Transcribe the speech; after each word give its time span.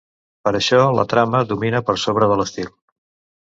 Per 0.47 0.53
això 0.59 0.79
la 0.99 1.05
trama 1.11 1.43
domina 1.53 1.83
per 1.91 1.97
sobre 2.07 2.33
de 2.35 2.41
l'estil. 2.43 2.75